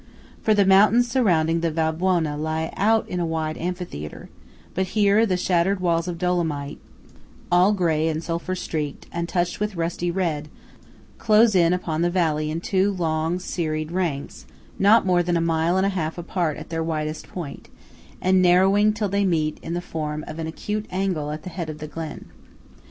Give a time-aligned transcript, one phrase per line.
[0.41, 4.29] For the mountains surrounding the Val Buona lie out in a wide amphitheatre;
[4.73, 6.79] but here the shattered walls of Dolomite,
[7.51, 10.49] all grey and sulphur streaked, and touched with rusty red,
[11.19, 14.47] close in upon the valley in two long serried ranks,
[14.79, 17.69] not more than a mile and a half apart at their widest point,
[18.19, 21.69] and narrowing till they meet in the form of an acute angle at the head
[21.69, 22.25] of the glen.